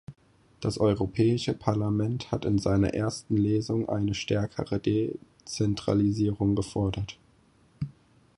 [0.61, 7.19] Das Europäische Parlament hat in seiner ersten Lesung eine stärkere Dezentralisierung gefordert.